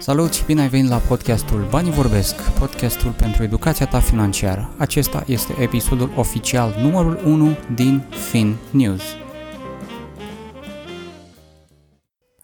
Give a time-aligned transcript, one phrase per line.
[0.00, 4.74] Salut și bine ai venit la podcastul Banii Vorbesc, podcastul pentru educația ta financiară.
[4.76, 9.02] Acesta este episodul oficial numărul 1 din Fin News.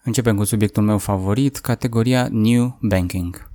[0.03, 3.49] Începem cu subiectul meu favorit, categoria New Banking.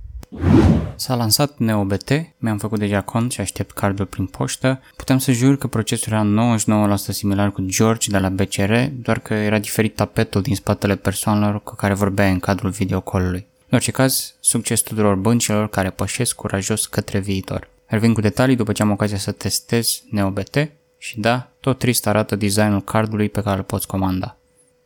[0.95, 4.81] S-a lansat NeoBT, mi-am făcut deja cont și aștept cardul prin poștă.
[4.95, 6.55] Putem să jur că procesul era
[6.93, 11.63] 99% similar cu George de la BCR, doar că era diferit tapetul din spatele persoanelor
[11.63, 13.49] cu care vorbea în cadrul videocallului.
[13.71, 17.69] În orice caz, succes tuturor băncilor care pășesc curajos către viitor.
[17.85, 22.35] Revin cu detalii după ce am ocazia să testez NeoBT și da, tot trist arată
[22.35, 24.37] designul cardului pe care îl poți comanda.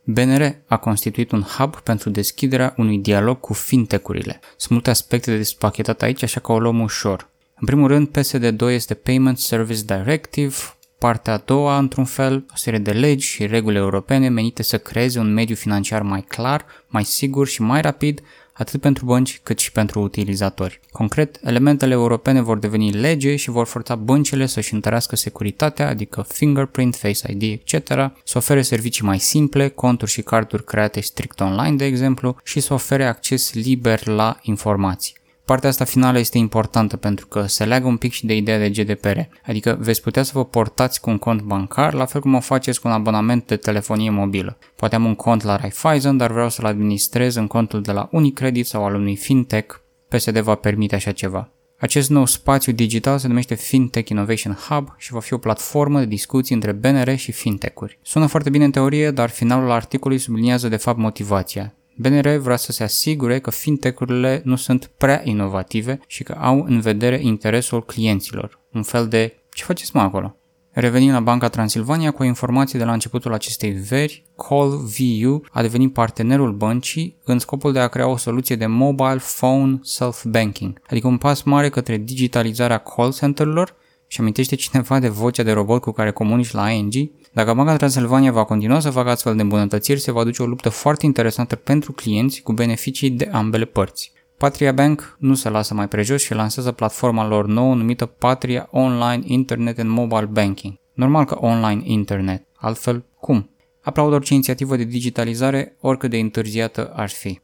[0.04, 4.40] BNR a constituit un hub pentru deschiderea unui dialog cu fintech-urile.
[4.56, 7.28] Sunt multe aspecte de despachetat aici, așa că o luăm ușor.
[7.54, 10.54] În primul rând, PSD2 este Payment Service Directive,
[10.98, 15.18] partea a doua, într-un fel, o serie de legi și reguli europene menite să creeze
[15.18, 18.20] un mediu financiar mai clar, mai sigur și mai rapid,
[18.56, 20.80] atât pentru bănci cât și pentru utilizatori.
[20.90, 26.96] Concret, elementele europene vor deveni lege și vor forța băncile să-și întărească securitatea, adică fingerprint,
[26.96, 27.88] Face ID, etc.,
[28.24, 32.74] să ofere servicii mai simple, conturi și carduri create strict online, de exemplu, și să
[32.74, 35.15] ofere acces liber la informații.
[35.46, 38.70] Partea asta finală este importantă pentru că se leagă un pic și de ideea de
[38.70, 42.40] GDPR, adică veți putea să vă portați cu un cont bancar la fel cum o
[42.40, 44.58] faceți cu un abonament de telefonie mobilă.
[44.76, 48.66] Poate am un cont la Raiffeisen, dar vreau să-l administrez în contul de la Unicredit
[48.66, 49.76] sau al unui fintech.
[50.08, 51.50] PSD va permite așa ceva.
[51.78, 56.06] Acest nou spațiu digital se numește Fintech Innovation Hub și va fi o platformă de
[56.06, 57.98] discuții între BNR și fintech-uri.
[58.02, 61.75] Sună foarte bine în teorie, dar finalul articolului subliniază de fapt motivația.
[61.96, 66.80] BNR vrea să se asigure că fintech-urile nu sunt prea inovative și că au în
[66.80, 68.60] vedere interesul clienților.
[68.72, 70.36] Un fel de ce faceți mă acolo?
[70.70, 75.92] Revenind la Banca Transilvania cu o informație de la începutul acestei veri, CallVU a devenit
[75.92, 81.18] partenerul băncii în scopul de a crea o soluție de mobile phone self-banking, adică un
[81.18, 83.76] pas mare către digitalizarea call center-urilor
[84.06, 86.92] și amintește cineva de vocea de robot cu care comunici la ING?
[87.32, 90.68] Dacă Banca Transilvania va continua să facă astfel de îmbunătățiri, se va duce o luptă
[90.68, 94.12] foarte interesantă pentru clienți cu beneficii de ambele părți.
[94.38, 99.22] Patria Bank nu se lasă mai prejos și lansează platforma lor nouă numită Patria Online
[99.24, 100.74] Internet and Mobile Banking.
[100.92, 103.50] Normal că online internet, altfel cum?
[103.80, 107.40] Aplaud orice inițiativă de digitalizare, oricât de întârziată ar fi.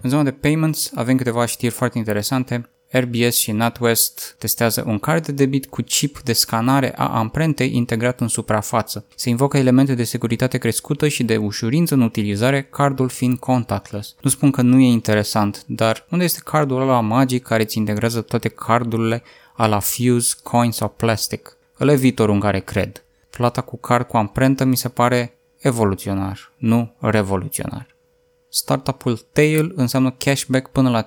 [0.00, 2.70] În zona de payments avem câteva știri foarte interesante.
[2.98, 8.20] RBS și NatWest testează un card de debit cu chip de scanare a amprentei integrat
[8.20, 9.04] în suprafață.
[9.14, 14.14] Se invocă elemente de securitate crescută și de ușurință în utilizare, cardul fiind contactless.
[14.20, 18.20] Nu spun că nu e interesant, dar unde este cardul ăla magic care îți integrează
[18.20, 19.22] toate cardurile
[19.56, 21.56] a la Fuse, Coin sau Plastic?
[21.80, 23.04] Ăla e viitorul în care cred.
[23.30, 27.95] Plata cu card cu amprentă mi se pare evoluționar, nu revoluționar.
[28.56, 31.06] Startup-ul Tail înseamnă cashback până la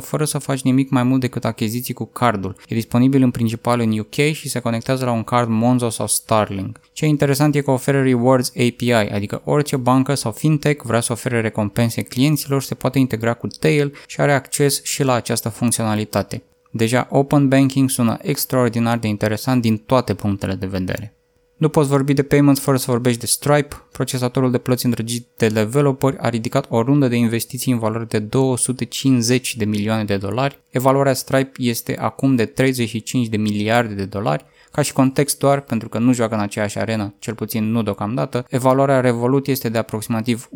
[0.00, 2.56] fără să faci nimic mai mult decât achiziții cu cardul.
[2.68, 6.80] E disponibil în principal în UK și se conectează la un card Monzo sau Starling.
[6.92, 11.12] Ce e interesant e că oferă Rewards API, adică orice bancă sau fintech vrea să
[11.12, 16.42] ofere recompense clienților se poate integra cu Tail și are acces și la această funcționalitate.
[16.70, 21.14] Deja Open Banking sună extraordinar de interesant din toate punctele de vedere.
[21.60, 23.82] Nu poți vorbi de payments fără să vorbești de Stripe.
[23.92, 28.18] Procesatorul de plăți îndrăgit de developeri a ridicat o rundă de investiții în valoare de
[28.18, 30.58] 250 de milioane de dolari.
[30.70, 34.44] Evaluarea Stripe este acum de 35 de miliarde de dolari.
[34.72, 38.44] Ca și context doar, pentru că nu joacă în aceeași arenă, cel puțin nu deocamdată,
[38.48, 40.48] evaluarea Revolut este de aproximativ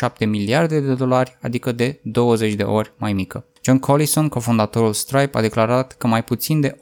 [0.00, 3.44] 1,7 miliarde de dolari, adică de 20 de ori mai mică.
[3.68, 6.78] John Collison, cofondatorul Stripe, a declarat că mai puțin de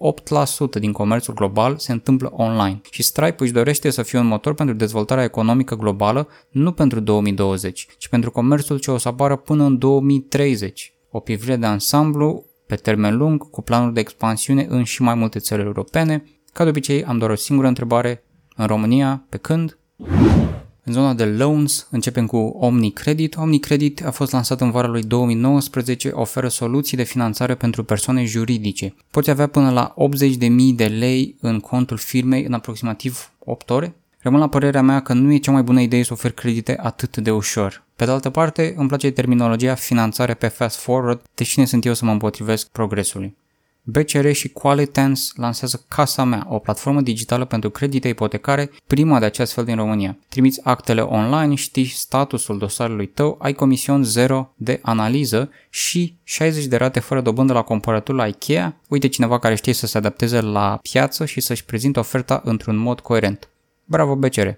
[0.76, 4.54] 8% din comerțul global se întâmplă online și Stripe își dorește să fie un motor
[4.54, 9.64] pentru dezvoltarea economică globală nu pentru 2020, ci pentru comerțul ce o să apară până
[9.64, 10.92] în 2030.
[11.10, 15.38] O privire de ansamblu pe termen lung, cu planuri de expansiune în și mai multe
[15.38, 16.24] țări europene.
[16.52, 18.24] Ca de obicei, am doar o singură întrebare.
[18.56, 19.78] În România, pe când?
[20.88, 23.36] În zona de loans începem cu OmniCredit.
[23.36, 28.94] OmniCredit a fost lansat în vara lui 2019, oferă soluții de finanțare pentru persoane juridice.
[29.10, 29.94] Poți avea până la
[30.38, 33.94] 80.000 de lei în contul firmei în aproximativ 8 ore.
[34.18, 37.16] Rămân la părerea mea că nu e cea mai bună idee să oferi credite atât
[37.16, 37.84] de ușor.
[37.96, 41.94] Pe de altă parte, îmi place terminologia finanțare pe fast forward, de cine sunt eu
[41.94, 43.36] să mă împotrivesc progresului.
[43.88, 49.52] BCR și Qualitance lansează Casa Mea, o platformă digitală pentru credite ipotecare, prima de acest
[49.52, 50.18] fel din România.
[50.28, 56.76] Trimiți actele online, știi statusul dosarului tău, ai comision zero de analiză și 60 de
[56.76, 58.76] rate fără dobândă la cumpărături la Ikea.
[58.88, 63.00] Uite cineva care știe să se adapteze la piață și să-și prezinte oferta într-un mod
[63.00, 63.48] coerent.
[63.84, 64.48] Bravo BCR!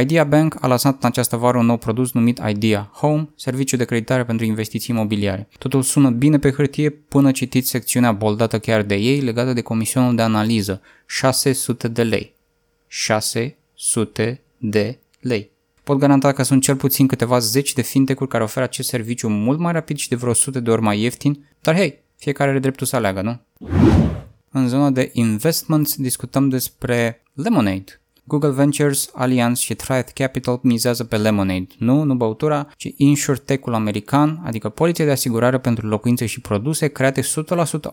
[0.00, 3.84] Idea Bank a lansat în această vară un nou produs numit Idea Home, serviciu de
[3.84, 5.48] creditare pentru investiții imobiliare.
[5.58, 10.14] Totul sună bine pe hârtie până citiți secțiunea boldată chiar de ei legată de comisionul
[10.14, 12.34] de analiză, 600 de lei.
[12.86, 15.50] 600 de lei.
[15.84, 19.58] Pot garanta că sunt cel puțin câteva zeci de fintech care oferă acest serviciu mult
[19.58, 22.86] mai rapid și de vreo 100 de ori mai ieftin, dar hei, fiecare are dreptul
[22.86, 23.40] să aleagă, nu?
[24.50, 31.16] În zona de investments discutăm despre Lemonade, Google Ventures, Allianz și Triad Capital mizează pe
[31.16, 36.86] Lemonade, nu, nu băutura, ci InsurTech-ul american, adică poliție de asigurare pentru locuințe și produse
[36.86, 37.24] create 100%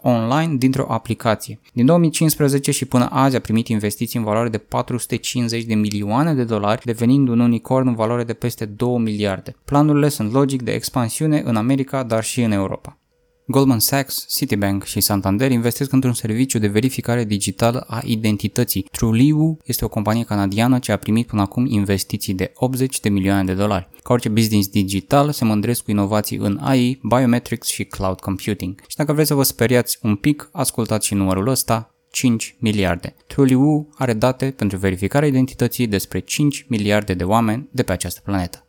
[0.02, 1.60] online dintr-o aplicație.
[1.74, 6.44] Din 2015 și până azi a primit investiții în valoare de 450 de milioane de
[6.44, 9.56] dolari, devenind un unicorn în valoare de peste 2 miliarde.
[9.66, 12.98] Planurile sunt logic de expansiune în America, dar și în Europa.
[13.45, 18.88] Goldman Sachs, Citibank și Santander investesc într-un serviciu de verificare digitală a identității.
[18.92, 23.44] Truliu este o companie canadiană ce a primit până acum investiții de 80 de milioane
[23.44, 23.90] de dolari.
[24.04, 28.84] Ca orice business digital, se mândresc cu inovații în AI, biometrics și cloud computing.
[28.88, 33.16] Și dacă vreți să vă speriați un pic, ascultați și numărul ăsta, 5 miliarde.
[33.28, 38.66] Truliu are date pentru verificarea identității despre 5 miliarde de oameni de pe această planetă.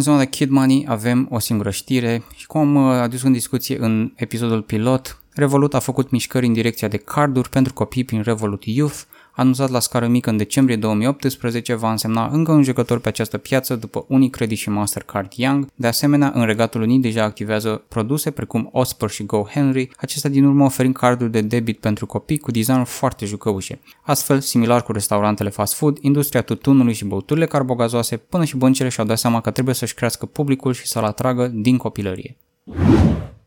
[0.00, 3.32] În zona de Kid Money avem o singură știre și cum am uh, adus în
[3.32, 8.22] discuție în episodul pilot, Revolut a făcut mișcări în direcția de carduri pentru copii prin
[8.22, 9.00] Revolut Youth,
[9.40, 13.76] anunțat la scară mică în decembrie 2018, va însemna încă un jucător pe această piață
[13.76, 15.66] după Unicredit și Mastercard Young.
[15.74, 20.44] De asemenea, în Regatul Unit deja activează produse precum Osper și Go Henry, acestea din
[20.44, 23.80] urmă oferind carduri de debit pentru copii cu design foarte jucăușe.
[24.02, 29.06] Astfel, similar cu restaurantele fast food, industria tutunului și băuturile carbogazoase, până și băncile și-au
[29.06, 32.36] dat seama că trebuie să-și crească publicul și să-l atragă din copilărie.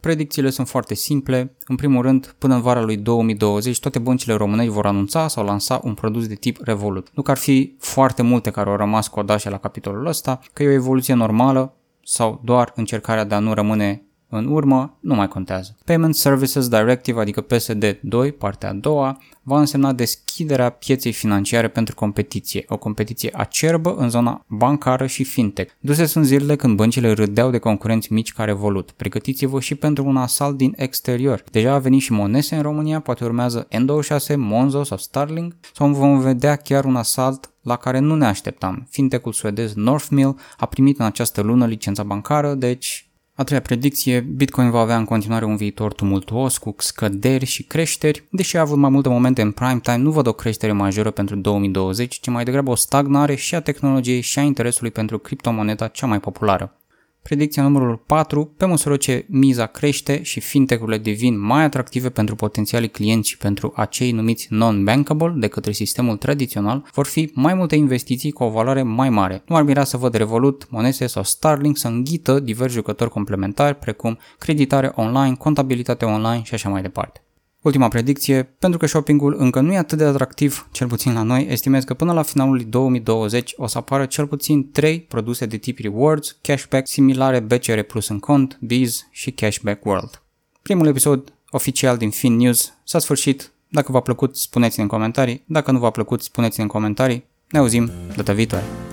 [0.03, 1.55] Predicțiile sunt foarte simple.
[1.67, 5.81] În primul rând, până în vara lui 2020, toate băncile românești vor anunța sau lansa
[5.83, 7.09] un produs de tip Revolut.
[7.13, 10.67] Nu că ar fi foarte multe care au rămas codașe la capitolul ăsta, că e
[10.67, 11.73] o evoluție normală
[12.03, 14.03] sau doar încercarea de a nu rămâne
[14.37, 15.75] în urmă, nu mai contează.
[15.85, 21.95] Payment Services Directive, adică PSD 2, partea a doua, va însemna deschiderea pieței financiare pentru
[21.95, 25.73] competiție, o competiție acerbă în zona bancară și fintech.
[25.79, 28.91] Duse sunt zilele când băncile râdeau de concurenți mici care volut.
[28.91, 31.43] Pregătiți-vă și pentru un asalt din exterior.
[31.51, 36.19] Deja a venit și Monese în România, poate urmează N26, Monzo sau Starling, sau vom
[36.19, 38.87] vedea chiar un asalt la care nu ne așteptam.
[38.89, 44.69] Fintechul suedez Northmill a primit în această lună licența bancară, deci a treia predicție, Bitcoin
[44.69, 48.27] va avea în continuare un viitor tumultuos, cu scăderi și creșteri.
[48.29, 51.35] Deși a avut mai multe momente în prime time, nu văd o creștere majoră pentru
[51.35, 56.05] 2020, ci mai degrabă o stagnare și a tehnologiei și a interesului pentru criptomoneda cea
[56.05, 56.77] mai populară.
[57.23, 62.89] Predicția numărul 4, pe măsură ce miza crește și fintech-urile devin mai atractive pentru potențialii
[62.89, 68.31] clienți și pentru acei numiți non-bankable de către sistemul tradițional, vor fi mai multe investiții
[68.31, 69.43] cu o valoare mai mare.
[69.47, 74.17] Nu ar mira să văd Revolut, Monese sau Starlink să înghită diversi jucători complementari precum
[74.37, 77.23] creditare online, contabilitate online și așa mai departe.
[77.63, 81.47] Ultima predicție, pentru că shoppingul încă nu e atât de atractiv, cel puțin la noi,
[81.49, 85.79] estimez că până la finalul 2020 o să apară cel puțin 3 produse de tip
[85.79, 90.21] rewards, cashback similare BCR Plus în cont, Biz și Cashback World.
[90.61, 93.51] Primul episod oficial din Fin News s-a sfârșit.
[93.67, 95.43] Dacă v-a plăcut, spuneți în comentarii.
[95.45, 97.25] Dacă nu v-a plăcut, spuneți în comentarii.
[97.49, 98.92] Ne auzim data viitoare.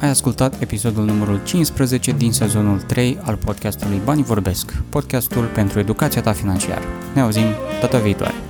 [0.00, 6.22] Ai ascultat episodul numărul 15 din sezonul 3 al podcastului Banii Vorbesc, podcastul pentru educația
[6.22, 6.84] ta financiară.
[7.14, 7.46] Ne auzim
[7.80, 8.49] data viitoare!